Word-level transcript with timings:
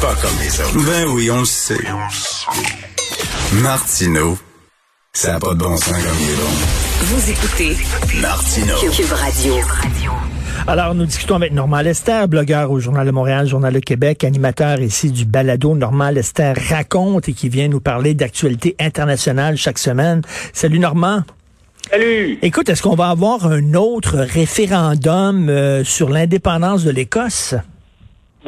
Pas 0.00 0.14
comme 0.22 0.38
les 0.40 0.60
autres. 0.60 0.86
Ben 0.86 1.08
oui, 1.08 1.28
on 1.28 1.40
le 1.40 1.44
sait. 1.44 1.74
Martineau, 3.54 4.38
ça 5.12 5.32
n'a 5.32 5.40
pas 5.40 5.54
de 5.54 5.58
bon 5.58 5.76
sens 5.76 5.90
comme 5.90 6.16
il 6.20 6.30
est 6.30 6.36
bon. 6.36 6.42
Vous 7.00 7.30
écoutez 7.30 7.76
Martineau. 8.20 8.76
Cube 8.92 9.12
Radio. 9.12 9.54
Alors, 10.68 10.94
nous 10.94 11.04
discutons 11.04 11.34
avec 11.34 11.52
Normand 11.52 11.80
Lester, 11.80 12.26
blogueur 12.28 12.70
au 12.70 12.78
Journal 12.78 13.06
de 13.06 13.10
Montréal, 13.10 13.48
Journal 13.48 13.72
de 13.72 13.80
Québec, 13.80 14.22
animateur 14.22 14.80
ici 14.80 15.10
du 15.10 15.24
balado 15.24 15.74
Normand 15.74 16.10
Lester 16.10 16.52
raconte 16.68 17.28
et 17.28 17.32
qui 17.32 17.48
vient 17.48 17.66
nous 17.66 17.80
parler 17.80 18.14
d'actualité 18.14 18.76
internationale 18.78 19.56
chaque 19.56 19.78
semaine. 19.78 20.22
Salut 20.52 20.78
Normand. 20.78 21.22
Salut. 21.90 22.38
Écoute, 22.42 22.68
est-ce 22.68 22.82
qu'on 22.82 22.94
va 22.94 23.08
avoir 23.08 23.46
un 23.46 23.74
autre 23.74 24.18
référendum 24.18 25.48
euh, 25.48 25.82
sur 25.82 26.08
l'indépendance 26.08 26.84
de 26.84 26.90
l'Écosse? 26.90 27.56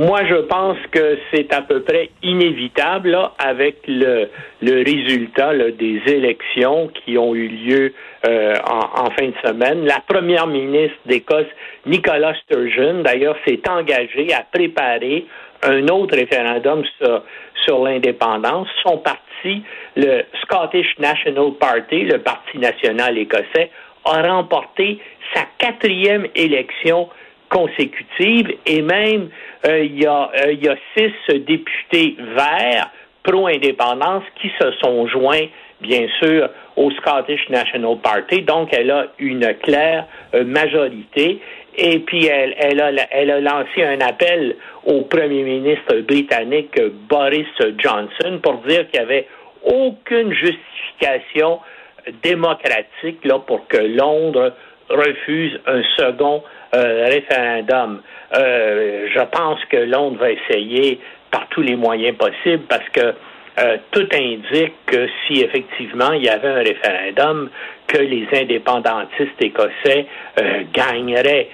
Moi, 0.01 0.25
je 0.25 0.37
pense 0.46 0.79
que 0.93 1.19
c'est 1.30 1.53
à 1.53 1.61
peu 1.61 1.82
près 1.82 2.09
inévitable 2.23 3.11
là, 3.11 3.35
avec 3.36 3.81
le, 3.86 4.31
le 4.63 4.76
résultat 4.82 5.53
là, 5.53 5.71
des 5.73 6.00
élections 6.07 6.89
qui 6.89 7.18
ont 7.18 7.35
eu 7.35 7.49
lieu 7.49 7.93
euh, 8.26 8.54
en, 8.67 9.03
en, 9.03 9.11
fin 9.11 9.26
de 9.26 9.35
semaine. 9.45 9.85
La 9.85 10.00
première 10.00 10.46
ministre 10.46 10.96
d'Écosse, 11.04 11.49
Nicola 11.85 12.32
Sturgeon, 12.45 13.03
d'ailleurs, 13.03 13.36
s'est 13.46 13.61
engagée 13.68 14.32
à 14.32 14.43
préparer 14.50 15.26
un 15.64 15.86
autre 15.89 16.17
référendum 16.17 16.82
sur, 16.96 17.23
sur 17.67 17.85
l'indépendance. 17.85 18.68
Son 18.82 18.96
parti, 18.96 19.62
le 19.96 20.23
Scottish 20.40 20.98
National 20.98 21.53
Party, 21.61 22.04
le 22.04 22.21
Parti 22.21 22.57
national 22.57 23.18
écossais, 23.18 23.71
a 24.07 24.23
remporté 24.23 24.98
sa 25.35 25.43
quatrième 25.59 26.26
élection 26.35 27.11
consécutive 27.50 28.57
et 28.64 28.81
même 28.81 29.29
euh, 29.67 29.85
il, 29.85 30.00
y 30.00 30.07
a, 30.07 30.31
euh, 30.46 30.53
il 30.53 30.64
y 30.64 30.68
a 30.68 30.77
six 30.96 31.13
députés 31.40 32.17
verts 32.19 32.91
pro-indépendance 33.23 34.23
qui 34.41 34.50
se 34.59 34.70
sont 34.83 35.06
joints, 35.06 35.47
bien 35.83 36.06
sûr, 36.23 36.48
au 36.77 36.91
Scottish 36.93 37.48
National 37.51 37.98
Party. 38.03 38.43
Donc, 38.43 38.71
elle 38.73 38.91
a 38.91 39.09
une 39.19 39.55
claire 39.62 40.06
euh, 40.34 40.45
majorité. 40.45 41.41
Et 41.77 41.98
puis, 41.98 42.27
elle, 42.27 42.55
elle, 42.59 42.81
a, 42.81 42.91
elle 43.11 43.31
a 43.31 43.41
lancé 43.41 43.83
un 43.83 44.01
appel 44.01 44.56
au 44.87 45.03
premier 45.03 45.43
ministre 45.43 45.97
britannique 46.01 46.81
Boris 47.09 47.47
Johnson 47.78 48.41
pour 48.43 48.55
dire 48.67 48.89
qu'il 48.91 49.01
n'y 49.01 49.06
avait 49.06 49.27
aucune 49.65 50.33
justification 50.33 51.59
démocratique 52.23 53.25
là, 53.25 53.39
pour 53.41 53.67
que 53.69 53.77
Londres 53.77 54.55
refuse 54.91 55.59
un 55.67 55.83
second 55.97 56.43
euh, 56.75 57.07
référendum. 57.07 58.01
Euh, 58.37 59.09
je 59.13 59.21
pense 59.33 59.59
que 59.67 59.77
Londres 59.77 60.19
va 60.21 60.31
essayer 60.31 61.01
par 61.31 61.49
tous 61.49 61.63
les 61.63 61.77
moyens 61.77 62.17
possibles 62.17 62.65
parce 62.69 62.89
que 62.91 63.15
euh, 63.59 63.77
tout 63.91 64.07
indique 64.13 64.75
que 64.87 65.09
si 65.27 65.41
effectivement 65.41 66.13
il 66.13 66.25
y 66.25 66.29
avait 66.29 66.49
un 66.49 66.63
référendum, 66.63 67.51
que 67.87 67.99
les 67.99 68.29
indépendantistes 68.33 69.41
écossais 69.41 70.07
gagneraient. 70.73 71.49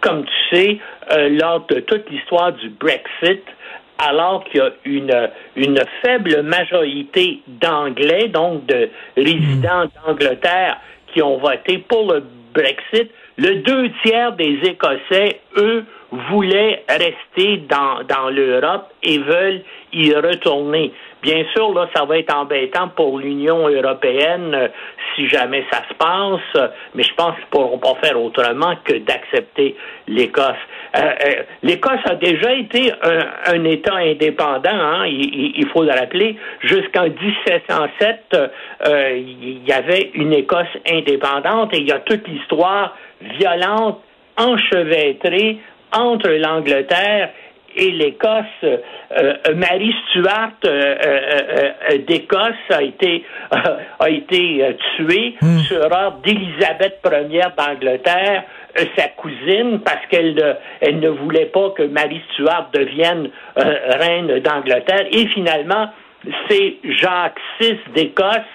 Comme 0.00 0.24
tu 0.24 0.56
sais, 0.56 0.78
lors 1.30 1.64
de 1.68 1.78
toute 1.78 2.10
l'histoire 2.10 2.52
du 2.54 2.70
Brexit, 2.70 3.44
alors 3.98 4.42
qu'il 4.44 4.58
y 4.58 5.12
a 5.12 5.30
une 5.54 5.80
faible 6.04 6.42
majorité 6.42 7.40
d'Anglais, 7.46 8.26
donc 8.26 8.66
de 8.66 8.90
résidents 9.16 9.84
d'Angleterre, 10.04 10.78
qui 11.14 11.22
ont 11.22 11.38
voté 11.38 11.78
pour 11.78 12.12
le 12.12 12.22
Brexit, 12.52 13.10
le 13.38 13.62
deux 13.62 13.90
tiers 14.04 14.32
des 14.32 14.58
Écossais, 14.64 15.40
eux, 15.56 15.84
voulaient 16.30 16.84
rester 16.88 17.62
dans, 17.68 18.30
l'Europe 18.30 18.88
et 19.02 19.18
veulent 19.18 19.62
y 19.92 20.12
retourner. 20.14 20.92
Bien 21.22 21.44
sûr, 21.54 21.72
là, 21.72 21.88
ça 21.94 22.04
va 22.04 22.18
être 22.18 22.34
embêtant 22.34 22.88
pour 22.88 23.18
l'Union 23.18 23.68
européenne 23.68 24.54
euh, 24.54 24.68
si 25.14 25.28
jamais 25.28 25.64
ça 25.72 25.82
se 25.88 25.94
passe, 25.94 26.70
mais 26.94 27.02
je 27.02 27.14
pense 27.14 27.34
qu'ils 27.36 27.44
ne 27.44 27.50
pourront 27.50 27.78
pas 27.78 27.94
faire 28.02 28.20
autrement 28.20 28.74
que 28.84 28.94
d'accepter 28.98 29.74
l'Écosse. 30.06 30.52
Euh, 30.96 31.00
euh, 31.00 31.42
L'Écosse 31.62 32.00
a 32.04 32.16
déjà 32.16 32.52
été 32.52 32.92
un, 33.46 33.64
État 33.64 33.94
indépendant, 33.96 34.70
hein, 34.70 35.06
il, 35.06 35.66
faut 35.72 35.82
le 35.82 35.92
rappeler. 35.92 36.36
Jusqu'en 36.60 37.04
1707, 37.04 38.36
il 39.16 39.66
y 39.66 39.72
avait 39.72 40.10
une 40.14 40.32
Écosse 40.32 40.66
indépendante 40.90 41.72
et 41.72 41.78
il 41.78 41.88
y 41.88 41.92
a 41.92 42.00
toute 42.00 42.26
l'histoire 42.28 42.96
violente, 43.38 44.00
enchevêtrée 44.36 45.58
entre 45.94 46.28
l'Angleterre 46.30 47.30
et 47.76 47.90
l'Écosse. 47.90 48.44
Euh, 48.62 48.76
euh, 49.18 49.54
Marie 49.54 49.94
Stuart 50.08 50.52
euh, 50.66 51.98
d'Écosse 52.06 52.52
a 52.70 52.82
été 52.82 53.24
a 53.98 54.10
été 54.10 54.76
tuée 54.96 55.34
hmm. 55.40 55.58
sur 55.60 55.80
ordre 55.80 56.20
d'Élisabeth 56.24 57.00
Ier 57.30 57.42
d'Angleterre, 57.56 58.44
sa 58.96 59.08
cousine, 59.08 59.80
parce 59.84 60.04
qu'elle 60.10 60.58
elle 60.80 61.00
ne 61.00 61.08
voulait 61.08 61.46
pas 61.46 61.70
que 61.70 61.82
Marie 61.82 62.22
Stuart 62.32 62.70
devienne 62.72 63.30
reine 63.56 64.40
d'Angleterre. 64.40 65.06
Et 65.12 65.26
finalement, 65.26 65.88
c'est 66.48 66.76
Jacques 66.84 67.40
VI 67.60 67.78
d'Écosse 67.94 68.50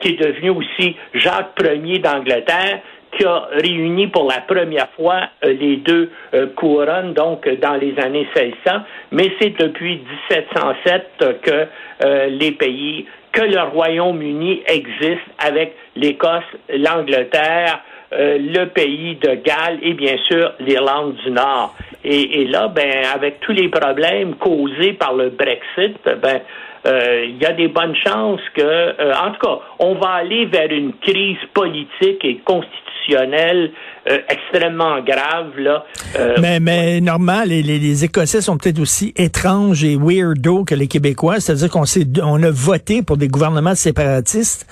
qui 0.00 0.08
est 0.08 0.20
devenu 0.20 0.50
aussi 0.50 0.96
Jacques 1.14 1.58
Ier 1.62 1.98
d'Angleterre, 1.98 2.80
qui 3.16 3.24
a 3.24 3.48
réuni 3.52 4.06
pour 4.06 4.28
la 4.30 4.40
première 4.40 4.88
fois 4.90 5.28
euh, 5.44 5.52
les 5.52 5.76
deux 5.76 6.10
euh, 6.34 6.46
couronnes, 6.56 7.12
donc 7.14 7.48
dans 7.60 7.74
les 7.74 7.98
années 7.98 8.28
1600, 8.34 8.82
mais 9.12 9.32
c'est 9.40 9.56
depuis 9.58 10.02
1707 10.32 11.40
que 11.42 11.66
euh, 12.04 12.26
les 12.26 12.52
pays, 12.52 13.06
que 13.32 13.42
le 13.42 13.60
Royaume-Uni 13.60 14.62
existe 14.66 15.20
avec 15.38 15.74
l'Écosse, 15.96 16.44
l'Angleterre, 16.68 17.80
le 18.12 18.64
pays 18.64 19.14
de 19.22 19.34
Galles 19.34 19.78
et 19.82 19.94
bien 19.94 20.16
sûr 20.26 20.52
l'Irlande 20.58 21.14
du 21.24 21.30
Nord. 21.30 21.76
Et, 22.02 22.42
et, 22.42 22.46
là, 22.46 22.66
ben, 22.66 23.04
avec 23.14 23.38
tous 23.38 23.52
les 23.52 23.68
problèmes 23.68 24.34
causés 24.34 24.94
par 24.94 25.14
le 25.14 25.30
Brexit, 25.30 25.96
ben, 26.20 26.40
il 26.84 27.38
y 27.40 27.46
a 27.46 27.52
des 27.52 27.68
bonnes 27.68 27.94
chances 27.94 28.40
que, 28.54 29.12
en 29.14 29.32
tout 29.32 29.46
cas, 29.46 29.58
on 29.78 29.94
va 29.94 30.10
aller 30.10 30.46
vers 30.46 30.70
une 30.70 30.92
crise 30.94 31.38
politique 31.54 32.24
et 32.24 32.38
constitutionnelle 32.44 33.72
euh, 34.08 34.18
extrêmement 34.28 35.00
grave. 35.00 35.58
Là, 35.58 35.84
euh, 36.18 36.36
mais, 36.40 36.60
mais 36.60 37.00
normal, 37.00 37.48
les, 37.48 37.62
les, 37.62 38.04
Écossais 38.04 38.40
sont 38.40 38.56
peut-être 38.56 38.78
aussi 38.78 39.12
étranges 39.16 39.84
et 39.84 39.96
weirdo 39.96 40.64
que 40.64 40.74
les 40.74 40.86
Québécois, 40.86 41.40
c'est-à-dire 41.40 41.70
qu'on 41.70 41.84
on 42.22 42.42
a 42.42 42.50
voté 42.50 43.02
pour 43.02 43.16
des 43.16 43.28
gouvernements 43.28 43.74
séparatistes 43.74 44.66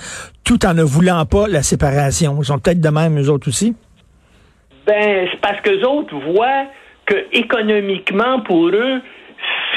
tout 0.45 0.65
en 0.65 0.75
ne 0.75 0.83
voulant 0.83 1.27
pas 1.27 1.47
la 1.47 1.63
séparation. 1.63 2.39
Ils 2.41 2.47
sont 2.47 2.59
peut-être 2.59 2.81
de 2.81 2.89
même, 2.89 3.21
eux 3.21 3.29
autres 3.29 3.49
aussi? 3.49 3.75
Ben, 4.87 5.29
c'est 5.31 5.41
parce 5.41 5.61
que 5.61 5.71
les 5.71 5.85
autres 5.85 6.17
voient 6.33 6.67
que 7.05 7.27
économiquement, 7.33 8.41
pour 8.41 8.69
eux, 8.69 9.03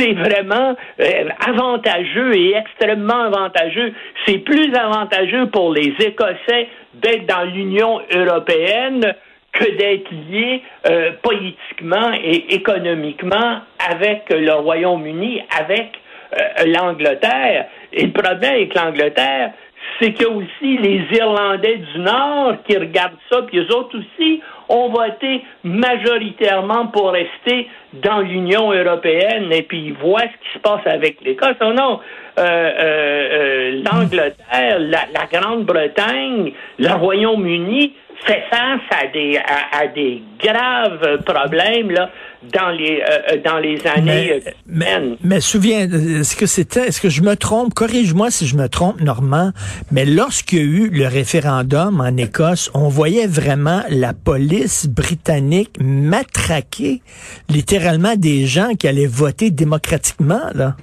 c'est 0.02 0.14
vraiment 0.14 0.76
euh, 1.00 1.30
avantageux 1.48 2.36
et 2.36 2.56
extrêmement 2.56 3.24
avantageux. 3.24 3.94
C'est 4.26 4.40
plus 4.40 4.74
avantageux 4.74 5.48
pour 5.48 5.74
les 5.74 5.94
Écossais 6.00 6.68
d'être 6.96 7.26
dans 7.28 7.44
l'Union 7.44 8.02
européenne 8.14 9.14
que 9.52 9.66
d'être 9.78 10.10
liés 10.12 10.64
euh, 10.88 11.12
politiquement 11.22 12.14
et 12.14 12.56
économiquement 12.56 13.60
avec 13.90 14.24
le 14.30 14.54
Royaume-Uni, 14.54 15.44
avec 15.60 15.92
euh, 16.34 16.66
l'Angleterre. 16.66 17.68
Et 17.94 18.06
le 18.06 18.12
problème 18.12 18.56
avec 18.56 18.74
l'Angleterre, 18.74 19.52
c'est 20.00 20.14
qu'il 20.14 20.28
y 20.28 20.30
a 20.30 20.34
aussi 20.34 20.78
les 20.78 21.06
Irlandais 21.12 21.78
du 21.78 22.00
Nord 22.00 22.56
qui 22.68 22.78
regardent 22.78 23.18
ça, 23.32 23.42
puis 23.44 23.60
eux 23.60 23.76
autres 23.76 23.98
aussi 23.98 24.42
ont 24.70 24.90
voté 24.90 25.44
majoritairement 25.64 26.88
pour 26.88 27.12
rester 27.12 27.68
dans 27.94 28.22
l'Union 28.22 28.72
européenne, 28.72 29.52
et 29.52 29.64
puis 29.64 29.88
ils 29.88 29.94
voient 29.94 30.22
ce 30.22 30.26
qui 30.26 30.54
se 30.54 30.60
passe 30.60 30.86
avec 30.86 31.22
l'Écosse. 31.22 31.58
Oh 31.62 31.74
non, 31.74 32.00
euh, 32.40 32.42
euh, 32.42 32.80
euh, 32.82 33.84
l'Angleterre, 33.84 34.80
la, 34.80 35.02
la 35.14 35.40
Grande-Bretagne, 35.40 36.54
le 36.80 36.94
Royaume-Uni 36.94 37.94
fait 38.26 38.44
face 38.50 38.82
à 38.92 39.08
des, 39.08 39.38
à, 39.38 39.88
des 39.88 40.22
graves 40.40 41.24
problèmes 41.24 41.92
là, 41.92 42.10
dans, 42.54 42.70
les, 42.70 43.02
euh, 43.02 43.38
dans 43.44 43.58
les 43.58 43.86
années 43.88 44.42
mais, 44.66 45.00
mais, 45.00 45.18
mais, 45.24 45.42
souviens, 45.42 45.90
est-ce 45.90 46.36
que 46.36 46.46
c'était, 46.46 46.88
est-ce 46.88 47.02
que 47.02 47.10
je 47.10 47.22
me 47.22 47.36
trompe, 47.36 47.74
corrige-moi 47.74 48.32
si 48.32 48.48
je 48.48 48.56
me 48.56 48.68
trompe, 48.68 49.02
Normand, 49.02 49.52
mais 49.92 50.06
lorsqu'il 50.06 50.60
y 50.60 50.62
a 50.62 50.64
eu 50.64 50.90
le 50.90 51.08
référendum 51.08 52.02
en 52.02 52.18
Écosse, 52.18 52.72
on 52.74 52.88
voyait 52.88 53.28
vraiment 53.28 53.82
la 53.90 54.14
police 54.14 54.88
britannique 54.88 55.72
matraquer 55.80 57.02
littéralement 57.50 58.16
des 58.16 58.46
gens 58.46 58.74
qui 58.76 58.88
allaient 58.88 59.06
voter 59.08 59.52
démocratiquement, 59.52 60.42
là. 60.54 60.76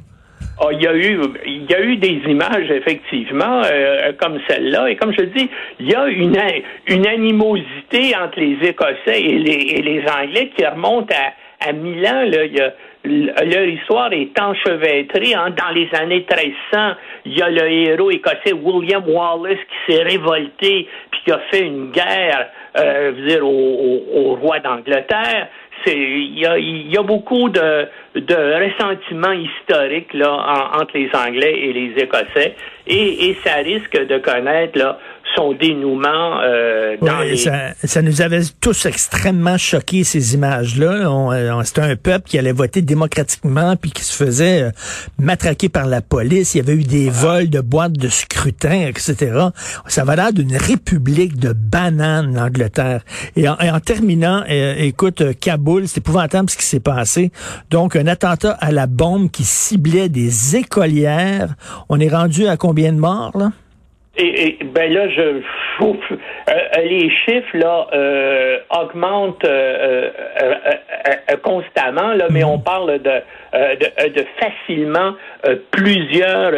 Oh, 0.61 0.71
il 0.73 0.83
y 0.83 0.87
a 0.87 0.95
eu, 0.95 1.21
il 1.47 1.71
y 1.71 1.75
a 1.75 1.81
eu 1.81 1.97
des 1.97 2.21
images 2.27 2.71
effectivement 2.71 3.63
euh, 3.65 4.13
comme 4.21 4.41
celle-là, 4.49 4.91
et 4.91 4.97
comme 4.97 5.13
je 5.13 5.25
dis, 5.25 5.49
il 5.79 5.89
y 5.89 5.95
a 5.95 6.07
une 6.09 6.37
une 6.89 7.07
animosité 7.07 8.17
entre 8.17 8.41
les 8.41 8.57
Écossais 8.69 9.21
et 9.21 9.39
les, 9.39 9.75
et 9.77 9.83
les 9.83 10.03
Anglais 10.09 10.51
qui 10.57 10.67
remonte 10.67 11.13
à 11.13 11.33
à 11.61 11.73
Milan. 11.73 12.25
Là, 12.27 12.45
il 12.45 12.57
y 12.57 12.61
a 12.61 12.73
leur 13.05 13.65
histoire 13.65 14.13
est 14.13 14.39
enchevêtrée. 14.41 15.35
Hein. 15.35 15.51
Dans 15.57 15.71
les 15.71 15.89
années 15.95 16.27
1300, 16.29 16.97
il 17.27 17.39
y 17.39 17.43
a 17.43 17.49
le 17.49 17.71
héros 17.71 18.11
écossais 18.11 18.53
William 18.53 19.03
Wallace 19.09 19.59
qui 19.59 19.93
s'est 19.93 20.03
révolté 20.03 20.89
puis 21.11 21.21
qui 21.25 21.33
a 21.33 21.39
fait 21.51 21.67
une 21.67 21.91
guerre, 21.91 22.49
euh, 22.79 23.13
dire, 23.27 23.47
au, 23.47 24.03
au 24.15 24.35
roi 24.35 24.59
d'Angleterre 24.61 25.49
il 25.87 26.39
y 26.39 26.97
a, 26.97 27.03
beaucoup 27.03 27.49
de, 27.49 27.87
de 28.15 28.35
ressentiments 28.65 29.33
historiques 29.33 30.13
là, 30.15 30.71
entre 30.81 30.97
les 30.97 31.11
Anglais 31.15 31.59
et 31.59 31.73
les 31.73 32.03
Écossais, 32.03 32.55
et, 32.87 33.29
et 33.31 33.35
ça 33.45 33.55
risque 33.57 33.97
de 34.07 34.19
connaître 34.19 34.79
là, 34.79 34.99
son 35.37 35.53
dénouement 35.53 36.41
euh, 36.43 36.97
dans 37.01 37.21
les... 37.21 37.37
ça, 37.37 37.75
ça, 37.85 38.03
nous 38.03 38.23
avait 38.23 38.43
tous 38.61 38.87
extrêmement 38.87 39.59
choqués 39.59 40.05
ces 40.05 40.35
images-là. 40.35 41.11
On, 41.11 41.63
C'était 41.65 41.83
un 41.83 41.97
peuple 41.97 42.29
qui 42.29 42.39
allait 42.39 42.53
voter 42.53 42.83
démocratiquement 42.83 43.77
puis 43.77 43.91
qui 43.91 44.05
se 44.05 44.15
faisait 44.15 44.63
euh, 44.63 44.71
matraquer 45.19 45.69
par 45.69 45.87
la 45.87 46.01
police. 46.01 46.55
Il 46.55 46.59
y 46.59 46.61
avait 46.61 46.75
eu 46.75 46.85
des 46.85 47.11
vols 47.11 47.51
de 47.51 47.61
boîtes 47.61 47.93
de 47.93 48.09
scrutin, 48.09 48.89
etc. 48.89 49.49
Ça 49.87 50.05
va 50.05 50.17
l'air 50.17 50.33
d'une 50.33 50.57
république 50.57 51.39
de 51.39 51.53
bananes, 51.53 52.35
l'Angleterre. 52.35 53.03
Et 53.37 53.49
en, 53.49 53.57
en 53.61 53.81
terminant, 53.81 54.43
euh, 54.49 54.75
écoute, 54.79 55.23
Kaboul, 55.41 55.89
c'est 55.89 55.99
épouvantable 55.99 56.51
ce 56.51 56.57
qui 56.57 56.65
s'est 56.65 56.81
passé. 56.81 57.31
Donc, 57.71 57.97
un 57.97 58.07
attentat 58.07 58.53
à 58.61 58.73
la 58.73 58.87
bombe 58.87 59.31
qui 59.31 59.45
ciblait 59.45 60.09
des 60.09 60.57
écolières. 60.57 61.55
On 61.89 62.01
est 62.01 62.09
rendu 62.09 62.47
à 62.47 62.57
combien 62.57 62.93
de 62.93 62.99
morts, 62.99 63.37
là? 63.37 63.53
Et, 64.19 64.59
ben 64.65 64.93
là, 64.93 65.09
je 65.09 65.41
euh, 65.81 65.93
les 66.83 67.09
chiffres 67.09 67.57
là 67.57 67.87
euh, 67.93 68.59
augmentent 68.71 69.45
euh, 69.45 70.11
constamment 71.43 72.15
là, 72.15 72.27
mais 72.31 72.43
on 72.43 72.59
parle 72.59 73.01
de 73.01 73.23
de, 73.53 74.25
facilement 74.39 75.15
plusieurs 75.71 76.53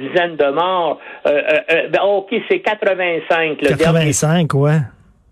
dizaines 0.00 0.36
de 0.36 0.50
morts. 0.50 0.98
Ben, 1.24 2.02
ok, 2.02 2.34
c'est 2.48 2.60
85. 2.60 3.60
Le 3.60 3.76
85, 3.76 4.54
ouais. 4.54 4.78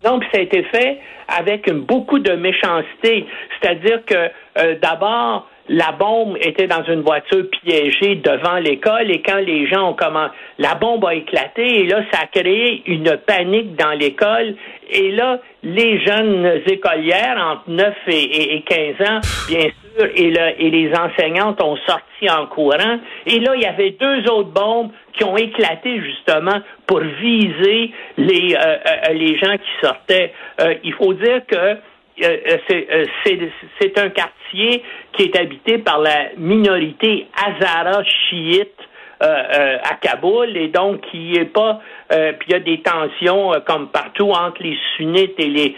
Donc, 0.03 0.25
ça 0.31 0.39
a 0.39 0.43
été 0.43 0.63
fait 0.65 0.99
avec 1.29 1.73
beaucoup 1.73 2.19
de 2.19 2.33
méchanceté. 2.33 3.27
C'est-à-dire 3.61 4.05
que 4.05 4.75
d'abord, 4.83 5.49
la 5.69 5.93
bombe 5.93 6.37
était 6.41 6.67
dans 6.67 6.85
une 6.85 7.01
voiture 7.01 7.45
piégée 7.51 8.17
devant 8.17 8.57
l'école 8.57 9.11
et 9.11 9.23
quand 9.23 9.39
les 9.39 9.67
gens 9.67 9.91
ont 9.91 9.95
commencé, 9.95 10.33
la 10.59 10.75
bombe 10.75 11.05
a 11.07 11.15
éclaté 11.15 11.81
et 11.81 11.87
là, 11.87 12.03
ça 12.13 12.21
a 12.23 12.27
créé 12.27 12.83
une 12.87 13.17
panique 13.27 13.75
dans 13.77 13.93
l'école 13.93 14.55
et 14.91 15.11
là, 15.13 15.41
les 15.63 16.05
jeunes 16.05 16.61
écolières 16.67 17.39
entre 17.39 17.71
9 17.71 17.95
et, 18.09 18.63
15 18.67 19.09
ans, 19.09 19.21
bien 19.49 19.69
sûr, 19.97 20.07
et, 20.15 20.35
et 20.59 20.71
les 20.71 20.93
enseignantes 20.95 21.63
ont 21.63 21.77
sorti 21.87 22.29
en 22.29 22.47
courant 22.47 22.99
et 23.27 23.41
là, 23.41 23.55
il 23.55 23.63
y 23.63 23.67
avait 23.67 23.93
deux 23.93 24.31
autres 24.31 24.51
bombes 24.51 24.91
qui 25.15 25.25
ont 25.25 25.37
éclaté 25.37 26.01
justement 26.01 26.61
pour 26.87 27.01
viser 27.01 27.93
les, 28.19 28.55
euh, 28.55 28.59
euh, 28.59 29.13
les 29.13 29.39
gens 29.39 29.55
qui 29.57 29.87
sortaient. 29.87 30.33
Euh, 30.61 30.75
il 30.83 30.93
faut 30.95 31.15
dire 31.15 31.41
que 31.47 31.57
euh, 31.57 31.75
euh, 31.75 31.94
c'est 32.17 33.99
un 33.99 34.09
quartier 34.11 34.83
qui 35.13 35.23
est 35.25 35.37
habité 35.37 35.79
par 35.79 35.99
la 36.01 36.31
minorité 36.37 37.27
hazara 37.35 38.05
chiite 38.05 38.79
euh, 39.23 39.79
à 39.83 39.95
Kaboul 39.95 40.57
et 40.57 40.69
donc 40.69 41.01
qui 41.11 41.35
est 41.37 41.45
pas 41.45 41.81
euh, 42.15 42.33
puis 42.39 42.49
il 42.51 42.53
y 42.53 42.57
a 42.57 42.61
des 42.61 42.81
tensions 42.83 43.55
euh, 43.55 43.61
comme 43.67 43.89
partout 43.89 44.31
entre 44.31 44.63
les 44.63 44.77
sunnites 44.97 45.35
et 45.39 45.49
les 45.49 45.75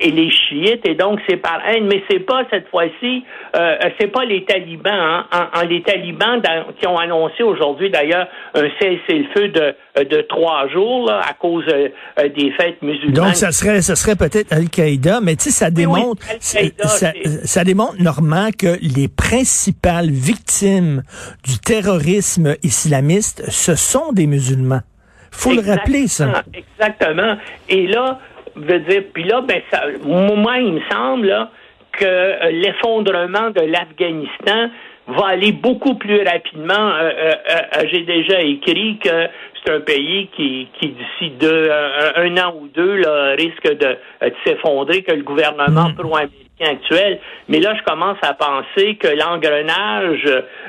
et 0.00 0.10
les 0.10 0.30
chiites 0.30 0.86
et 0.86 0.94
donc 0.94 1.20
c'est 1.28 1.36
par 1.36 1.60
haine 1.66 1.86
mais 1.86 2.02
c'est 2.10 2.20
pas 2.20 2.42
cette 2.50 2.68
fois-ci 2.68 3.24
euh, 3.56 3.76
c'est 4.00 4.08
pas 4.08 4.24
les 4.24 4.44
talibans 4.44 4.92
hein. 5.30 5.50
en, 5.54 5.62
les 5.62 5.82
talibans 5.82 6.40
qui 6.80 6.86
ont 6.86 6.98
annoncé 6.98 7.42
aujourd'hui 7.42 7.90
d'ailleurs 7.90 8.26
un 8.54 8.68
cessez-le-feu 8.80 9.48
de 9.48 9.74
de 10.04 10.20
trois 10.22 10.68
jours 10.68 11.10
à 11.10 11.32
cause 11.34 11.64
des 11.66 12.52
fêtes 12.52 12.80
musulmanes. 12.82 13.14
Donc 13.14 13.34
ça 13.34 13.50
serait 13.50 13.82
ça 13.82 13.96
serait 13.96 14.14
peut-être 14.16 14.52
Al-Qaïda 14.52 15.20
mais 15.20 15.36
tu 15.36 15.44
sais 15.44 15.50
ça 15.50 15.70
démontre 15.70 16.22
ça, 16.40 17.12
ça, 17.44 17.64
démontre 17.64 18.00
Normand 18.00 18.50
que 18.56 18.78
les 18.80 19.08
principales 19.08 20.10
victimes 20.10 21.02
du 21.44 21.58
terrorisme 21.58 22.54
islamiste 22.62 23.44
ce 23.50 23.74
sont 23.74 24.12
des 24.12 24.26
musulmans 24.26 24.80
faut 25.30 25.52
le 25.52 25.60
rappeler, 25.60 26.06
ça. 26.06 26.42
Exactement. 26.52 27.36
Et 27.68 27.86
là, 27.86 28.18
veut 28.56 28.80
dire, 28.80 29.02
puis 29.12 29.24
là, 29.24 29.40
ben, 29.42 29.60
ça, 29.70 29.84
moi, 30.04 30.58
il 30.58 30.74
me 30.74 30.80
semble 30.90 31.48
que 31.92 32.04
euh, 32.04 32.50
l'effondrement 32.50 33.50
de 33.50 33.60
l'Afghanistan 33.62 34.70
va 35.08 35.26
aller 35.28 35.52
beaucoup 35.52 35.94
plus 35.94 36.22
rapidement. 36.22 36.92
Euh, 36.92 37.10
euh, 37.50 37.84
J'ai 37.90 38.02
déjà 38.02 38.40
écrit 38.40 38.98
que 38.98 39.26
c'est 39.64 39.72
un 39.72 39.80
pays 39.80 40.28
qui, 40.36 40.68
qui 40.78 40.88
d'ici 40.88 41.32
deux, 41.40 41.70
un, 42.16 42.36
an 42.36 42.54
ou 42.60 42.68
deux, 42.68 42.96
là, 42.96 43.34
risque 43.36 43.76
de, 43.76 43.96
s'effondrer, 44.44 45.02
que 45.02 45.12
le 45.12 45.22
gouvernement 45.22 45.88
mm. 45.88 45.94
pro-américain 45.94 46.47
actuel. 46.60 47.20
Mais 47.48 47.60
là, 47.60 47.74
je 47.76 47.82
commence 47.82 48.18
à 48.22 48.34
penser 48.34 48.96
que 48.96 49.08
l'engrenage 49.08 50.24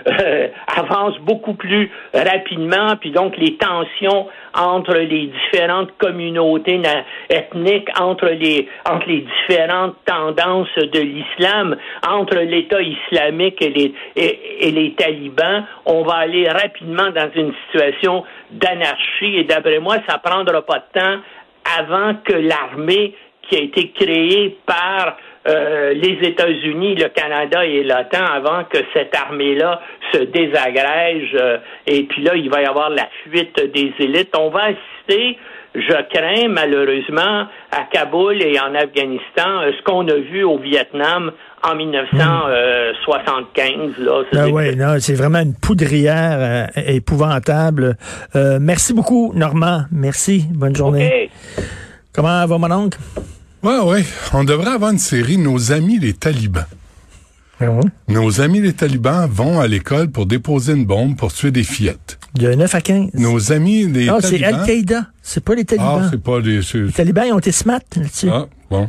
euh, 0.07 0.47
avance 0.67 1.17
beaucoup 1.19 1.53
plus 1.53 1.91
rapidement, 2.13 2.95
puis 2.99 3.11
donc 3.11 3.37
les 3.37 3.57
tensions 3.57 4.27
entre 4.53 4.95
les 4.95 5.27
différentes 5.27 5.95
communautés 5.97 6.81
ethniques, 7.29 7.89
entre 7.99 8.27
les 8.27 8.67
entre 8.85 9.07
les 9.07 9.25
différentes 9.47 9.95
tendances 10.05 10.75
de 10.75 10.99
l'islam, 10.99 11.75
entre 12.07 12.35
l'État 12.37 12.81
islamique 12.81 13.61
et 13.61 13.69
les 13.69 13.93
et, 14.15 14.71
les 14.71 14.93
talibans, 14.93 15.65
on 15.85 16.03
va 16.03 16.15
aller 16.15 16.47
rapidement 16.47 17.09
dans 17.11 17.29
une 17.35 17.53
situation 17.65 18.23
d'anarchie 18.51 19.37
et 19.37 19.43
d'après 19.43 19.79
moi, 19.79 19.97
ça 20.07 20.17
prendra 20.17 20.61
pas 20.61 20.79
de 20.79 20.99
temps 20.99 21.19
avant 21.77 22.15
que 22.23 22.33
l'armée 22.33 23.15
qui 23.49 23.57
a 23.57 23.61
été 23.61 23.91
créée 23.91 24.57
par 24.65 25.17
euh, 25.47 25.93
les 25.93 26.17
États-Unis, 26.27 26.95
le 26.95 27.07
Canada 27.09 27.63
et 27.65 27.83
l'OTAN 27.83 28.25
avant 28.25 28.63
que 28.65 28.79
cette 28.93 29.15
armée-là 29.15 29.79
se 30.13 30.19
désagrège. 30.19 31.33
Euh, 31.33 31.57
et 31.87 32.03
puis 32.03 32.21
là, 32.23 32.35
il 32.35 32.49
va 32.49 32.61
y 32.61 32.65
avoir 32.65 32.89
la 32.89 33.07
fuite 33.23 33.57
des 33.73 33.93
élites. 33.99 34.35
On 34.37 34.49
va 34.49 34.63
assister, 34.65 35.37
je 35.73 35.93
crains 36.13 36.49
malheureusement, 36.49 37.47
à 37.71 37.83
Kaboul 37.89 38.43
et 38.43 38.59
en 38.59 38.75
Afghanistan, 38.75 39.61
euh, 39.61 39.71
ce 39.77 39.83
qu'on 39.83 40.05
a 40.09 40.15
vu 40.15 40.43
au 40.43 40.57
Vietnam 40.57 41.31
en 41.63 41.75
1975. 41.75 43.97
Là, 43.97 44.23
ah 44.33 44.49
ouais, 44.49 44.75
non, 44.75 44.95
c'est 44.99 45.15
vraiment 45.15 45.39
une 45.39 45.55
poudrière 45.55 46.67
épouvantable. 46.75 47.95
merci 48.61 48.93
beaucoup, 48.93 49.31
Normand. 49.35 49.83
Merci. 49.91 50.45
Bonne 50.53 50.75
journée. 50.75 51.29
Comment 52.13 52.45
va 52.45 52.57
mon 52.57 52.71
oncle? 52.71 52.97
Oui, 53.61 53.73
oui. 53.83 54.05
On 54.33 54.43
devrait 54.43 54.71
avoir 54.71 54.91
une 54.91 54.99
série 54.99 55.37
Nos 55.37 55.71
amis 55.71 55.99
les 55.99 56.13
talibans. 56.13 56.65
Ah 57.61 57.65
Nos 58.07 58.39
amis 58.39 58.61
les 58.61 58.71
talibans 58.71 59.29
vont 59.29 59.59
à 59.59 59.67
l'école 59.67 60.09
pour 60.09 60.25
déposer 60.25 60.73
une 60.73 60.85
bombe 60.85 61.17
pour 61.17 61.33
tuer 61.33 61.51
des 61.51 61.63
fillettes. 61.63 62.17
De 62.35 62.53
9 62.53 62.73
à 62.73 62.81
15. 62.81 63.09
Nos 63.15 63.51
amis 63.51 63.85
les 63.85 64.05
talibans... 64.05 64.19
Ah, 64.23 64.27
c'est 64.27 64.43
Al-Qaïda. 64.43 65.07
C'est 65.21 65.43
pas 65.43 65.55
les 65.55 65.65
talibans. 65.65 66.01
Ah, 66.03 66.07
c'est 66.09 66.23
pas 66.23 66.39
les... 66.39 66.61
Les 66.73 66.91
talibans, 66.93 67.25
ils 67.27 67.33
ont 67.33 67.39
été 67.39 67.51
smart 67.51 67.81
là-dessus. 67.97 68.29
Ah, 68.31 68.45
bon. 68.71 68.87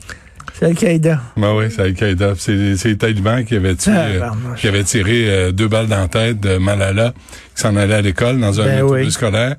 C'est 0.56 0.66
Al-Qaïda. 0.66 1.20
Ben 1.36 1.56
oui, 1.56 1.64
c'est 1.68 1.82
Al-Qaïda. 1.82 2.34
C'est 2.38 2.54
les 2.84 2.96
talibans 2.96 3.44
qui 3.44 3.56
avaient 3.56 3.74
tiré, 3.74 4.20
ah, 4.22 4.34
qui 4.56 4.68
avaient 4.68 4.84
tiré 4.84 5.28
euh, 5.28 5.52
deux 5.52 5.66
balles 5.66 5.88
dans 5.88 5.98
la 5.98 6.08
tête 6.08 6.38
de 6.38 6.58
Malala, 6.58 7.12
qui 7.56 7.62
s'en 7.62 7.74
allait 7.74 7.94
à 7.94 8.02
l'école 8.02 8.38
dans 8.38 8.60
un 8.60 8.66
ben 8.66 8.82
autobus 8.82 9.14
scolaire. 9.14 9.56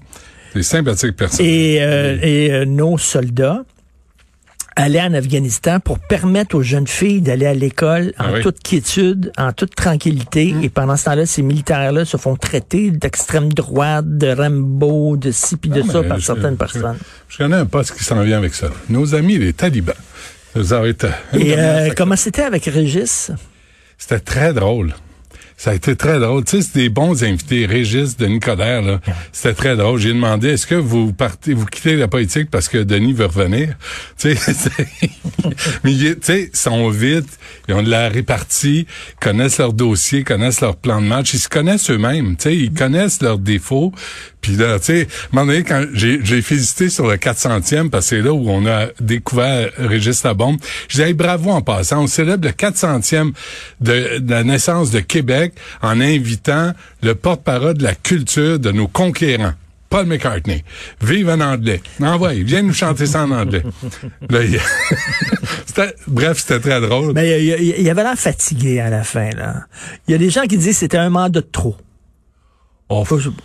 C'est 0.53 0.63
sympathique 0.63 1.17
personne. 1.17 1.45
Et, 1.45 1.79
euh, 1.81 2.17
et 2.21 2.51
euh, 2.51 2.65
nos 2.65 2.97
soldats, 2.97 3.63
aller 4.75 4.99
en 4.99 5.13
Afghanistan 5.13 5.79
pour 5.79 5.99
permettre 5.99 6.55
aux 6.55 6.61
jeunes 6.61 6.87
filles 6.87 7.21
d'aller 7.21 7.45
à 7.45 7.53
l'école 7.53 8.13
en 8.17 8.35
ah 8.35 8.39
toute 8.41 8.61
quiétude, 8.63 9.31
en 9.37 9.51
toute 9.51 9.75
tranquillité. 9.75 10.53
Mm. 10.53 10.63
Et 10.63 10.69
pendant 10.69 10.95
ce 10.95 11.05
temps-là, 11.05 11.25
ces 11.25 11.41
militaires-là 11.41 12.05
se 12.05 12.17
font 12.17 12.35
traiter 12.35 12.91
d'extrême 12.91 13.51
droite, 13.51 14.17
de 14.17 14.27
Rambo, 14.33 15.17
de 15.17 15.31
ci 15.31 15.57
puis 15.57 15.69
de 15.69 15.83
ah, 15.87 15.91
ça 15.91 16.03
par 16.03 16.19
certaines 16.19 16.57
personnes. 16.57 16.97
Je, 17.29 17.37
connais 17.37 17.57
un 17.57 17.65
poste 17.65 17.97
qui 17.97 18.03
s'en 18.03 18.21
vient 18.21 18.37
avec 18.37 18.53
ça. 18.53 18.69
Nos 18.89 19.15
amis, 19.15 19.37
les 19.37 19.53
talibans. 19.53 19.95
Ça 20.63 20.81
Et 20.85 21.57
euh, 21.57 21.91
comment 21.95 22.17
c'était 22.17 22.41
avec 22.41 22.65
Régis? 22.65 23.31
C'était 23.97 24.19
très 24.19 24.53
drôle. 24.53 24.93
Ça 25.61 25.69
a 25.69 25.73
été 25.75 25.95
très 25.95 26.19
drôle. 26.19 26.43
Tu 26.43 26.57
sais, 26.57 26.63
c'est 26.63 26.73
des 26.73 26.89
bons 26.89 27.23
invités. 27.23 27.67
Régis, 27.67 28.17
Denis 28.17 28.39
Coderre, 28.39 28.81
là. 28.81 28.99
C'était 29.31 29.53
très 29.53 29.75
drôle. 29.75 29.99
J'ai 29.99 30.11
demandé, 30.11 30.47
est-ce 30.47 30.65
que 30.65 30.73
vous 30.73 31.13
partez, 31.13 31.53
vous 31.53 31.67
quittez 31.67 31.97
la 31.97 32.07
politique 32.07 32.49
parce 32.49 32.67
que 32.67 32.79
Denis 32.79 33.13
veut 33.13 33.27
revenir? 33.27 33.75
Tu 34.17 34.35
sais, 34.35 34.53
mais 35.83 35.93
tu 35.93 36.15
sais, 36.21 36.49
ils 36.51 36.57
sont 36.57 36.89
vite, 36.89 37.37
ils 37.67 37.75
ont 37.75 37.83
de 37.83 37.91
la 37.91 38.09
répartie, 38.09 38.87
connaissent 39.19 39.59
leurs 39.59 39.73
dossiers, 39.73 40.23
connaissent 40.23 40.61
leur 40.61 40.77
plan 40.77 40.99
de 40.99 41.05
match. 41.05 41.35
Ils 41.35 41.39
se 41.39 41.49
connaissent 41.49 41.91
eux-mêmes. 41.91 42.37
Tu 42.37 42.43
sais, 42.43 42.57
ils 42.57 42.73
connaissent 42.73 43.21
leurs 43.21 43.37
défauts. 43.37 43.93
Puis 44.41 44.55
là, 44.55 44.79
tu 44.79 44.85
sais, 44.85 45.01
à 45.01 45.03
un 45.03 45.07
moment 45.33 45.45
donné, 45.47 45.63
quand 45.63 45.85
j'ai, 45.93 46.19
j'ai 46.23 46.41
félicité 46.41 46.89
sur 46.89 47.07
le 47.07 47.15
400e, 47.17 47.89
parce 47.89 48.09
que 48.09 48.15
c'est 48.17 48.21
là 48.21 48.33
où 48.33 48.49
on 48.49 48.65
a 48.65 48.87
découvert 48.99 49.69
Régis 49.77 50.23
Labombe, 50.23 50.57
je 50.87 50.95
disais, 50.97 51.09
hey, 51.09 51.13
bravo 51.13 51.51
en 51.51 51.61
passant, 51.61 52.03
on 52.03 52.07
célèbre 52.07 52.45
le 52.47 52.51
400e 52.53 53.33
de, 53.81 54.17
de 54.19 54.31
la 54.31 54.43
naissance 54.43 54.89
de 54.91 54.99
Québec 54.99 55.53
en 55.81 56.01
invitant 56.01 56.73
le 57.03 57.13
porte-parole 57.15 57.75
de 57.77 57.83
la 57.83 57.93
culture 57.95 58.57
de 58.59 58.71
nos 58.71 58.87
conquérants. 58.87 59.53
Paul 59.89 60.05
McCartney. 60.05 60.63
Vive 61.01 61.27
en 61.29 61.41
anglais. 61.41 61.81
Envoie, 62.01 62.31
viens 62.33 62.61
nous 62.61 62.73
chanter 62.73 63.05
ça 63.05 63.23
en 63.25 63.31
anglais. 63.31 63.61
Là, 64.29 64.41
il- 64.41 64.57
C'était- 65.65 65.93
bref, 66.07 66.39
c'était 66.39 66.59
très 66.61 66.79
drôle. 66.81 67.11
Mais 67.13 67.45
il, 67.45 67.75
il 67.77 67.89
avait 67.89 68.03
l'air 68.03 68.17
fatigué 68.17 68.79
à 68.79 68.89
la 68.89 69.03
fin. 69.03 69.29
là. 69.31 69.65
Il 70.07 70.11
y 70.11 70.15
a 70.15 70.17
des 70.17 70.29
gens 70.29 70.43
qui 70.43 70.57
disent 70.57 70.67
que 70.75 70.79
c'était 70.79 70.97
un 70.97 71.09
mandat 71.09 71.41
de 71.41 71.45
trop. 71.45 71.75
Oh, 72.87 73.03
Faut 73.03 73.17
que 73.17 73.21
je- 73.23 73.29
Tu 73.29 73.35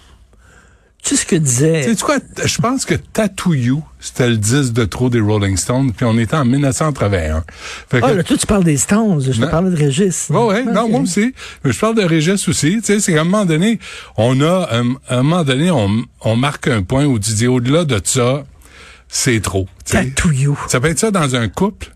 sais 1.10 1.16
ce 1.16 1.26
que 1.26 1.36
disait... 1.36 1.84
Tu 1.84 1.94
sais 1.94 2.02
quoi? 2.04 2.18
Je 2.44 2.58
pense 2.58 2.84
que 2.84 2.94
Tattoo 2.94 3.54
You, 3.54 3.82
c'était 4.00 4.28
le 4.28 4.36
10 4.36 4.72
de 4.72 4.84
trop 4.84 5.08
des 5.10 5.20
Rolling 5.20 5.56
Stones, 5.56 5.92
puis 5.92 6.04
on 6.06 6.18
était 6.18 6.36
en 6.36 6.44
1981. 6.44 7.44
Fait 7.90 8.00
que, 8.00 8.06
Ah, 8.06 8.14
là, 8.14 8.22
toi, 8.22 8.36
tu 8.36 8.46
parles 8.46 8.64
des 8.64 8.76
Stones. 8.76 9.20
Je 9.20 9.40
te 9.40 9.46
parlais 9.46 9.70
de 9.70 9.76
Régis. 9.76 10.28
Ouais, 10.30 10.44
ouais, 10.44 10.64
non, 10.64 10.88
moi 10.88 11.00
aussi. 11.00 11.34
Mais 11.64 11.72
je 11.72 11.78
parle 11.78 11.96
de 11.96 12.02
Régis 12.02 12.48
aussi. 12.48 12.76
Tu 12.78 12.82
sais, 12.84 13.00
c'est 13.00 13.12
qu'à 13.12 13.20
un 13.20 13.24
moment 13.24 13.44
donné, 13.44 13.78
on 14.16 14.40
a, 14.40 14.68
euh, 14.72 14.84
à 15.08 15.18
un 15.18 15.22
moment 15.22 15.44
donné, 15.44 15.70
on, 15.70 15.90
on 16.22 16.36
marque 16.36 16.68
un 16.68 16.82
point 16.82 17.04
où 17.04 17.18
tu 17.18 17.32
dis, 17.32 17.46
au-delà 17.46 17.84
de 17.84 18.00
ça, 18.02 18.44
c'est 19.08 19.40
trop. 19.40 19.68
tu 19.84 19.92
sais. 19.96 20.04
Tattoo 20.10 20.32
you. 20.32 20.58
Ça 20.68 20.80
peut 20.80 20.88
être 20.88 20.98
ça 20.98 21.10
dans 21.10 21.34
un 21.36 21.48
couple. 21.48 21.92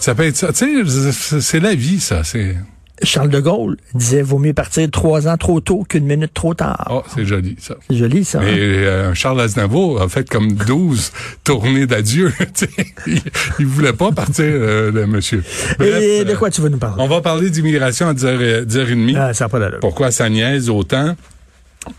Ça 0.00 0.14
peut 0.14 0.24
être 0.24 0.36
ça. 0.36 0.52
Tu 0.52 0.84
sais, 0.86 1.40
c'est 1.40 1.60
la 1.60 1.74
vie, 1.74 2.00
ça. 2.00 2.24
C'est, 2.24 2.56
Charles 3.04 3.28
de 3.30 3.40
Gaulle 3.40 3.76
disait 3.94 4.22
vaut 4.22 4.38
mieux 4.38 4.52
partir 4.52 4.88
trois 4.90 5.28
ans 5.28 5.36
trop 5.36 5.60
tôt 5.60 5.84
qu'une 5.88 6.04
minute 6.06 6.32
trop 6.34 6.54
tard. 6.54 6.86
oh, 6.90 7.02
c'est 7.14 7.24
joli, 7.24 7.56
ça. 7.58 7.74
C'est 7.88 7.96
joli, 7.96 8.24
ça. 8.24 8.40
Mais 8.40 8.52
hein? 8.52 8.54
euh, 8.56 9.14
Charles 9.14 9.40
Aznavour 9.40 10.00
a 10.00 10.08
fait 10.08 10.28
comme 10.28 10.52
12 10.52 11.12
tournées 11.44 11.86
d'adieu. 11.86 12.32
il, 13.06 13.20
il 13.58 13.66
voulait 13.66 13.92
pas 13.92 14.12
partir, 14.12 14.44
euh, 14.46 14.90
le 14.92 15.06
monsieur. 15.06 15.42
Bref, 15.78 16.02
Et 16.02 16.24
de 16.24 16.30
euh, 16.30 16.36
quoi 16.36 16.50
tu 16.50 16.60
veux 16.60 16.68
nous 16.68 16.78
parler? 16.78 17.02
on 17.02 17.08
va 17.08 17.20
parler 17.20 17.50
d'immigration 17.50 18.08
à 18.08 18.14
10h, 18.14 18.64
10h30. 18.66 19.16
Ah, 19.18 19.34
ça 19.34 19.44
n'a 19.44 19.48
pas. 19.48 19.70
Pourquoi 19.80 20.10
ça 20.10 20.28
niaise 20.28 20.68
autant? 20.70 21.14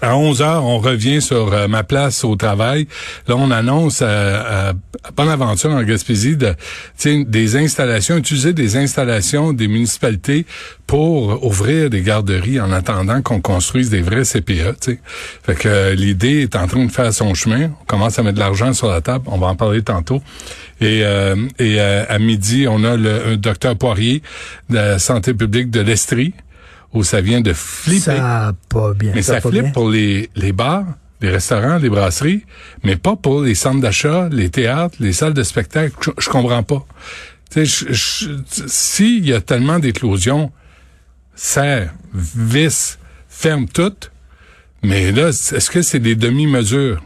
À 0.01 0.15
11 0.15 0.41
heures, 0.41 0.63
on 0.63 0.79
revient 0.79 1.21
sur 1.21 1.53
euh, 1.53 1.67
ma 1.67 1.83
place 1.83 2.23
au 2.23 2.35
travail. 2.37 2.87
Là, 3.27 3.35
on 3.37 3.51
annonce 3.51 4.01
à, 4.01 4.69
à, 4.69 4.69
à 4.69 5.11
Bonaventure, 5.15 5.71
en 5.71 5.83
Gaspésie, 5.83 6.37
de, 6.37 6.55
des 7.03 7.57
installations, 7.57 8.15
utiliser 8.15 8.53
des 8.53 8.77
installations 8.77 9.51
des 9.51 9.67
municipalités 9.67 10.45
pour 10.87 11.45
ouvrir 11.45 11.89
des 11.89 12.01
garderies 12.01 12.61
en 12.61 12.71
attendant 12.71 13.21
qu'on 13.21 13.41
construise 13.41 13.89
des 13.89 14.01
vrais 14.01 14.23
CPE. 14.23 14.79
tu 14.79 14.91
sais. 14.91 14.99
Fait 15.43 15.55
que 15.55 15.67
euh, 15.67 15.95
l'idée 15.95 16.41
est 16.43 16.55
en 16.55 16.67
train 16.67 16.85
de 16.85 16.91
faire 16.91 17.13
son 17.13 17.33
chemin. 17.33 17.71
On 17.81 17.85
commence 17.85 18.17
à 18.19 18.23
mettre 18.23 18.35
de 18.35 18.39
l'argent 18.39 18.71
sur 18.73 18.89
la 18.89 19.01
table. 19.01 19.25
On 19.27 19.37
va 19.37 19.47
en 19.47 19.55
parler 19.55 19.81
tantôt. 19.81 20.21
Et, 20.79 21.01
euh, 21.03 21.35
et 21.59 21.79
euh, 21.79 22.05
à 22.07 22.19
midi, 22.19 22.67
on 22.69 22.83
a 22.85 22.95
le 22.95 23.35
docteur 23.35 23.75
Poirier 23.75 24.21
de 24.69 24.75
la 24.75 24.99
santé 24.99 25.33
publique 25.33 25.71
de 25.71 25.81
l'Estrie 25.81 26.33
où 26.93 27.03
ça 27.03 27.21
vient 27.21 27.41
de 27.41 27.53
flipper. 27.53 27.99
Ça 28.17 28.47
a 28.49 28.53
pas 28.69 28.93
bien. 28.93 29.11
Mais 29.15 29.21
ça 29.21 29.41
flippe 29.41 29.63
bien. 29.63 29.71
pour 29.71 29.89
les, 29.89 30.29
les 30.35 30.51
bars, 30.51 30.85
les 31.21 31.29
restaurants, 31.29 31.77
les 31.77 31.89
brasseries, 31.89 32.43
mais 32.83 32.95
pas 32.97 33.15
pour 33.15 33.41
les 33.41 33.55
centres 33.55 33.81
d'achat, 33.81 34.29
les 34.31 34.49
théâtres, 34.49 34.95
les 34.99 35.13
salles 35.13 35.33
de 35.33 35.43
spectacle. 35.43 35.95
Je, 36.01 36.11
je 36.17 36.29
comprends 36.29 36.63
pas. 36.63 36.85
S'il 38.67 39.27
y 39.27 39.33
a 39.33 39.41
tellement 39.41 39.79
d'éclosions, 39.79 40.51
serre, 41.35 41.93
vis, 42.13 42.97
ferme 43.27 43.67
toutes, 43.67 44.11
mais 44.83 45.11
là, 45.11 45.29
est-ce 45.29 45.69
que 45.69 45.81
c'est 45.81 45.99
des 45.99 46.15
demi-mesures? 46.15 47.01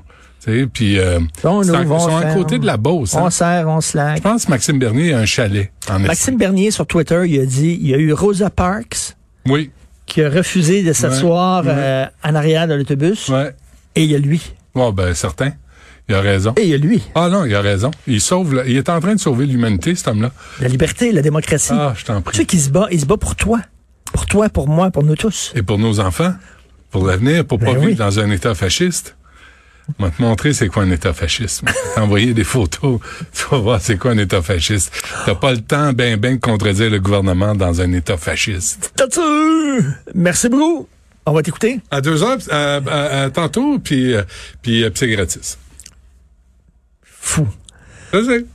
Puis 0.73 0.97
euh, 0.97 1.19
On 1.43 1.61
c'est 1.61 1.71
en- 1.71 1.83
ouvre, 1.83 1.91
on 1.95 1.99
sont 1.99 2.15
à 2.15 2.33
côté 2.33 2.57
de 2.57 2.65
la 2.65 2.77
Beauce. 2.77 3.15
hein. 3.15 3.23
On 3.23 3.29
serre, 3.29 3.67
on 3.67 3.81
slack. 3.81 4.17
Je 4.17 4.21
pense 4.21 4.45
que 4.45 4.51
Maxime 4.51 4.79
Bernier 4.79 5.13
a 5.13 5.19
un 5.19 5.25
chalet 5.25 5.73
en 5.89 5.99
Maxime 5.99 6.37
Bernier, 6.37 6.71
sur 6.71 6.87
Twitter, 6.87 7.23
il 7.27 7.41
a 7.41 7.45
dit, 7.45 7.77
il 7.81 7.87
y 7.87 7.93
a 7.93 7.97
eu 7.97 8.13
Rosa 8.13 8.49
Parks. 8.49 9.17
Oui, 9.45 9.71
qui 10.07 10.23
a 10.23 10.29
refusé 10.29 10.81
de 10.81 10.93
s'asseoir 10.93 11.63
Ouais. 11.65 11.71
euh, 11.75 12.05
en 12.23 12.33
arrière 12.35 12.67
de 12.67 12.73
l'autobus. 12.73 13.29
ouais. 13.29 13.53
Et 13.95 14.03
il 14.03 14.11
y 14.11 14.15
a 14.15 14.19
lui. 14.19 14.41
Bon, 14.73 14.91
ben, 14.91 15.13
certain. 15.13 15.51
Il 16.09 16.15
a 16.15 16.21
raison. 16.21 16.53
Et 16.57 16.63
il 16.63 16.69
y 16.69 16.73
a 16.73 16.77
lui. 16.77 17.03
Ah 17.15 17.27
non, 17.29 17.43
il 17.45 17.53
a 17.53 17.59
raison. 17.61 17.91
Il 18.07 18.21
sauve, 18.21 18.53
la- 18.55 18.65
il 18.65 18.77
est 18.77 18.87
en 18.89 18.99
train 19.01 19.13
de 19.15 19.19
sauver 19.19 19.45
l'humanité, 19.45 19.93
cet 19.93 20.07
homme-là. 20.07 20.31
La 20.61 20.69
liberté, 20.69 21.11
la 21.11 21.21
démocratie. 21.21 21.73
Ah, 21.73 21.93
je 21.97 22.05
t'en 22.05 22.21
Tu 22.21 22.29
sais 22.31 22.31
prie. 22.37 22.45
qu'il 22.45 22.61
se 22.61 22.69
bat, 22.69 22.87
il 22.91 23.01
se 23.01 23.05
bat 23.05 23.17
pour 23.17 23.35
toi. 23.35 23.59
Pour 24.13 24.25
toi, 24.25 24.47
pour 24.47 24.69
moi, 24.69 24.89
pour 24.89 25.03
nous 25.03 25.15
tous. 25.17 25.51
Et 25.53 25.63
pour 25.63 25.77
nos 25.77 25.99
enfants, 25.99 26.33
pour 26.91 27.05
l'avenir, 27.05 27.43
pour 27.45 27.59
pas 27.59 27.65
Ben 27.65 27.73
vivre 27.79 27.85
oui. 27.87 27.95
dans 27.95 28.19
un 28.19 28.31
État 28.31 28.55
fasciste. 28.55 29.16
On 29.99 30.03
va 30.03 30.11
te 30.11 30.21
montrer 30.21 30.53
c'est 30.53 30.67
quoi 30.67 30.83
un 30.83 30.91
État 30.91 31.13
fasciste. 31.13 31.63
T'envoyer 31.95 32.33
des 32.33 32.43
photos, 32.43 32.99
tu 33.33 33.43
vas 33.49 33.57
voir 33.57 33.81
c'est 33.81 33.97
quoi 33.97 34.11
un 34.11 34.17
État 34.17 34.41
fasciste. 34.41 34.91
T'as 35.25 35.35
pas 35.35 35.53
le 35.53 35.61
temps 35.61 35.93
ben 35.93 36.17
ben 36.17 36.35
de 36.35 36.41
contredire 36.41 36.89
le 36.89 36.99
gouvernement 36.99 37.55
dans 37.55 37.81
un 37.81 37.91
État 37.93 38.17
fasciste. 38.17 38.93
Merci 40.13 40.49
beaucoup. 40.49 40.87
On 41.25 41.33
va 41.33 41.43
t'écouter. 41.43 41.81
À 41.91 41.99
deux 41.99 42.23
heures, 42.23 42.37
euh, 42.51 43.29
tantôt, 43.29 43.79
puis 43.79 44.13
euh, 44.13 44.23
puis 44.61 44.83
euh, 44.83 44.89
puis 44.89 44.99
c'est 44.99 45.09
gratis. 45.09 45.57
Fou. 47.03 47.45
Je 48.13 48.23
sais. 48.23 48.45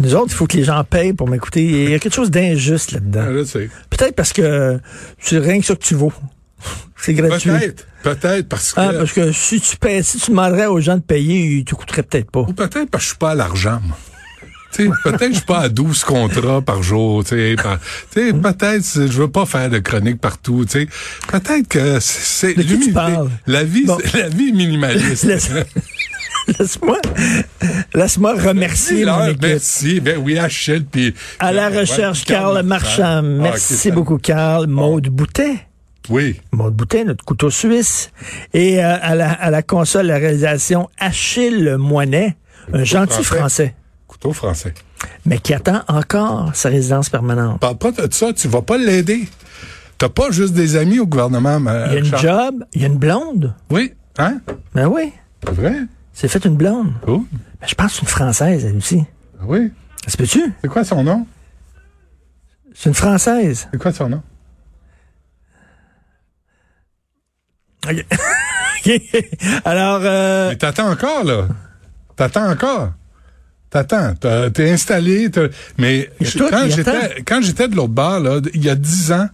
Nous 0.00 0.14
autres, 0.14 0.32
il 0.32 0.34
faut 0.34 0.46
que 0.46 0.56
les 0.56 0.64
gens 0.64 0.82
payent 0.84 1.12
pour 1.12 1.28
m'écouter. 1.28 1.64
Il 1.64 1.90
y 1.90 1.94
a 1.94 1.98
quelque 1.98 2.14
chose 2.14 2.30
d'injuste 2.30 2.92
là-dedans. 2.92 3.26
Je 3.32 3.44
sais. 3.44 3.70
Peut-être 3.90 4.14
parce 4.14 4.32
que 4.32 4.80
c'est 5.18 5.38
rien 5.38 5.60
que 5.60 5.66
ça 5.66 5.74
que 5.74 5.82
tu 5.82 5.94
vaux. 5.94 6.12
C'est 6.96 7.14
gratuit. 7.14 7.50
Peut-être. 7.50 7.86
Peut-être 8.02 8.48
parce 8.48 8.72
que. 8.72 8.80
Ah, 8.80 8.92
parce 8.92 9.12
que 9.12 9.32
si 9.32 9.60
tu 9.60 9.76
payes, 9.76 10.02
si 10.02 10.18
tu 10.18 10.30
demanderais 10.30 10.66
aux 10.66 10.80
gens 10.80 10.96
de 10.96 11.02
payer, 11.02 11.44
ils 11.58 11.64
te 11.64 11.74
coûteraient 11.74 12.02
peut-être 12.02 12.30
pas. 12.30 12.40
Ou 12.40 12.52
peut-être 12.52 12.90
parce 12.90 13.02
que 13.04 13.06
je 13.06 13.06
suis 13.08 13.18
pas 13.18 13.30
à 13.30 13.34
l'argent. 13.34 13.80
Tu 14.72 14.90
peut-être 15.04 15.18
que 15.20 15.28
je 15.30 15.36
suis 15.36 15.44
pas 15.46 15.60
à 15.60 15.68
12 15.70 16.04
contrats 16.04 16.60
par 16.60 16.82
jour, 16.82 17.24
tu 17.24 17.56
par- 17.62 17.78
tu 18.12 18.20
sais, 18.20 18.32
peut-être 18.34 18.84
je 19.10 19.18
veux 19.22 19.28
pas 19.28 19.46
faire 19.46 19.70
de 19.70 19.78
chronique 19.78 20.20
partout, 20.20 20.66
tu. 20.68 20.86
Peut-être 21.28 21.66
que 21.68 21.98
c'est 22.00 22.48
De 22.52 22.60
qui 22.60 22.66
tu 22.66 22.72
l'humilité. 22.72 22.92
parles? 22.92 23.30
La 23.46 23.64
vie, 23.64 23.86
Bon. 23.86 23.96
la 24.12 24.28
vie 24.28 24.52
minimaliste. 24.52 25.24
Laisse- 25.24 25.50
Laisse-moi, 26.58 26.98
laisse-moi 27.94 28.34
remercier 28.34 29.04
Là, 29.04 29.18
mon 29.18 29.26
équipe. 29.28 29.42
Merci. 29.42 30.00
Ben 30.00 30.18
oui, 30.18 30.36
Achille, 30.38 30.84
puis 30.90 31.14
À 31.38 31.52
la 31.52 31.70
recherche, 31.70 32.24
Carl 32.26 32.62
Marchand. 32.62 33.18
Ah, 33.18 33.22
Merci 33.22 33.90
beaucoup, 33.92 34.18
Carl. 34.18 34.66
Maude 34.66 35.08
Boutet. 35.08 35.54
Oui. 36.08 36.40
Maude 36.52 36.74
Boutet, 36.74 37.04
notre 37.04 37.24
couteau 37.24 37.50
suisse. 37.50 38.10
Et 38.54 38.84
euh, 38.84 38.96
à, 39.00 39.14
la, 39.14 39.32
à 39.32 39.50
la 39.50 39.62
console, 39.62 40.06
la 40.06 40.16
réalisation, 40.18 40.88
Achille 40.98 41.76
Moinet, 41.78 42.36
un 42.72 42.84
gentil 42.84 43.22
français. 43.24 43.38
français, 43.38 43.74
Couteau 44.06 44.32
français. 44.32 44.74
mais 45.24 45.38
qui 45.38 45.52
attend 45.54 45.82
encore 45.88 46.54
sa 46.54 46.68
résidence 46.68 47.10
permanente. 47.10 47.60
Parle 47.60 47.78
pas 47.78 47.90
de 47.92 48.12
ça, 48.12 48.32
tu 48.32 48.48
vas 48.48 48.62
pas 48.62 48.78
l'aider. 48.78 49.28
T'as 49.98 50.08
pas 50.10 50.30
juste 50.30 50.52
des 50.54 50.76
amis 50.76 50.98
au 50.98 51.06
gouvernement, 51.06 51.58
Il 51.58 51.64
y 51.92 51.96
a 51.96 51.98
une 51.98 52.04
Charles. 52.04 52.22
job, 52.22 52.64
il 52.74 52.82
y 52.82 52.84
a 52.84 52.88
une 52.88 52.98
blonde. 52.98 53.54
Oui. 53.70 53.92
Hein? 54.18 54.40
Ben 54.74 54.86
oui, 54.88 55.12
C'est 55.44 55.54
vrai? 55.54 55.76
c'est 56.12 56.28
fait 56.28 56.44
une 56.44 56.56
blonde. 56.56 56.92
Cool. 57.04 57.22
Ben, 57.60 57.66
je 57.66 57.74
pense 57.74 57.86
que 57.88 57.92
c'est 57.96 58.02
une 58.02 58.08
française, 58.08 58.64
elle 58.64 58.76
aussi. 58.76 59.04
Oui. 59.42 59.70
Ça 60.04 60.12
se 60.12 60.16
peut-tu? 60.18 60.52
C'est 60.62 60.68
quoi 60.68 60.84
son 60.84 61.02
nom? 61.02 61.26
C'est 62.74 62.90
une 62.90 62.94
française. 62.94 63.68
C'est 63.72 63.78
quoi 63.80 63.92
son 63.92 64.08
nom? 64.10 64.22
Alors, 69.64 70.00
euh, 70.04 70.50
Mais 70.50 70.56
t'attends 70.56 70.90
encore, 70.90 71.24
là. 71.24 71.48
T'attends 72.16 72.50
encore. 72.50 72.92
T'attends. 73.70 74.14
T'es 74.54 74.70
installé. 74.70 75.28
Mais 75.78 76.08
je- 76.20 76.38
quand 76.38 76.68
j'étais 76.68 77.22
quand 77.26 77.40
j'étais 77.42 77.68
de 77.68 77.74
l'autre 77.76 77.88
bord, 77.92 78.20
là, 78.20 78.40
il 78.54 78.64
y 78.64 78.70
a 78.70 78.74
dix 78.74 79.12
ans, 79.12 79.28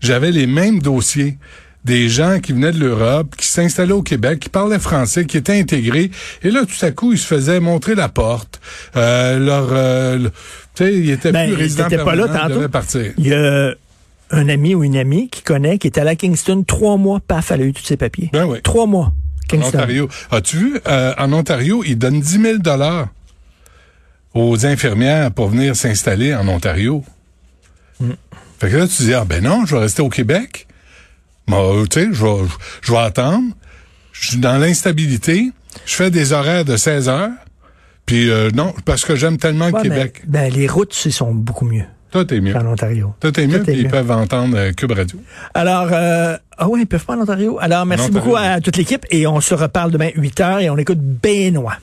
j'avais 0.00 0.30
les 0.30 0.46
mêmes 0.46 0.80
dossiers. 0.80 1.38
Des 1.84 2.08
gens 2.08 2.40
qui 2.40 2.52
venaient 2.54 2.72
de 2.72 2.78
l'Europe, 2.78 3.34
qui 3.36 3.46
s'installaient 3.46 3.92
au 3.92 4.00
Québec, 4.02 4.40
qui 4.40 4.48
parlaient 4.48 4.78
français, 4.78 5.26
qui 5.26 5.36
étaient 5.36 5.58
intégrés. 5.60 6.10
Et 6.42 6.50
là, 6.50 6.62
tout 6.64 6.82
à 6.82 6.92
coup, 6.92 7.12
ils 7.12 7.18
se 7.18 7.26
faisaient 7.26 7.60
montrer 7.60 7.94
la 7.94 8.08
porte. 8.08 8.58
Euh, 8.96 9.38
leur, 9.38 9.68
euh, 9.72 10.16
le- 10.16 10.30
tu 10.74 10.84
sais, 10.84 10.94
ils 10.94 11.10
étaient 11.10 11.30
Ben, 11.30 11.46
plus 11.48 11.56
résidents 11.56 11.88
permanents, 11.90 12.26
ils 12.48 12.54
devaient 12.54 12.68
partir. 12.70 13.12
il 13.18 13.26
y 13.26 13.34
a 13.34 13.74
un 14.34 14.48
ami 14.48 14.74
ou 14.74 14.84
une 14.84 14.96
amie 14.96 15.28
qui 15.28 15.42
connaît, 15.42 15.78
qui 15.78 15.86
est 15.86 15.98
allé 15.98 16.10
à 16.10 16.16
Kingston 16.16 16.64
trois 16.66 16.96
mois, 16.96 17.20
paf, 17.20 17.50
elle 17.50 17.62
a 17.62 17.64
eu 17.64 17.72
tous 17.72 17.84
ses 17.84 17.96
papiers. 17.96 18.30
Ben 18.32 18.44
oui. 18.44 18.58
Trois 18.62 18.86
mois. 18.86 19.06
En 19.06 19.46
Kingston. 19.48 19.78
Ontario. 19.78 20.08
As-tu 20.30 20.56
vu, 20.56 20.80
euh, 20.86 21.14
en 21.18 21.32
Ontario, 21.32 21.82
ils 21.84 21.96
donnent 21.98 22.20
10 22.20 22.40
000 22.40 22.58
dollars 22.58 23.08
aux 24.34 24.66
infirmières 24.66 25.30
pour 25.30 25.48
venir 25.48 25.76
s'installer 25.76 26.34
en 26.34 26.48
Ontario. 26.48 27.04
Mm. 28.00 28.10
Fait 28.58 28.70
que 28.70 28.76
là, 28.76 28.88
tu 28.88 29.02
dis, 29.02 29.14
ah 29.14 29.24
ben 29.24 29.42
non, 29.42 29.66
je 29.66 29.74
vais 29.76 29.82
rester 29.82 30.02
au 30.02 30.08
Québec. 30.08 30.66
Bon, 31.46 31.84
tu 31.86 32.00
sais, 32.00 32.08
je 32.12 32.24
vais, 32.24 32.48
je 32.82 32.92
vais 32.92 32.98
attendre. 32.98 33.54
Je 34.12 34.28
suis 34.28 34.38
dans 34.38 34.58
l'instabilité. 34.58 35.52
Je 35.86 35.94
fais 35.94 36.10
des 36.10 36.32
horaires 36.32 36.64
de 36.64 36.76
16 36.76 37.08
heures. 37.08 37.30
Puis 38.06 38.30
euh, 38.30 38.50
non, 38.54 38.74
parce 38.84 39.04
que 39.04 39.16
j'aime 39.16 39.38
tellement 39.38 39.66
le 39.66 39.72
mais, 39.72 39.82
Québec. 39.82 40.22
ben, 40.26 40.52
les 40.52 40.66
routes, 40.66 41.04
ils 41.04 41.12
sont 41.12 41.34
beaucoup 41.34 41.64
mieux. 41.64 41.84
Tout 42.14 42.32
est 42.32 42.40
mieux. 42.40 42.56
En 42.56 42.64
Ontario. 42.66 43.12
Tout 43.18 43.40
est 43.40 43.46
mieux, 43.48 43.60
puis 43.60 43.74
ils 43.76 43.88
peuvent 43.88 44.10
entendre 44.12 44.56
euh, 44.56 44.70
Cube 44.72 44.92
Radio. 44.92 45.18
Alors, 45.52 45.88
euh, 45.90 46.36
ah 46.56 46.68
ouais, 46.68 46.82
ils 46.82 46.86
peuvent 46.86 47.04
pas 47.04 47.16
en 47.16 47.20
Ontario. 47.22 47.58
Alors, 47.60 47.84
merci 47.84 48.04
En 48.04 48.08
Ontario. 48.10 48.24
beaucoup 48.24 48.36
à 48.36 48.60
toute 48.60 48.76
l'équipe 48.76 49.04
et 49.10 49.26
on 49.26 49.40
se 49.40 49.52
reparle 49.52 49.90
demain 49.90 50.10
8 50.14 50.40
heures 50.40 50.60
et 50.60 50.70
on 50.70 50.78
écoute 50.78 51.00
Benoît. 51.00 51.74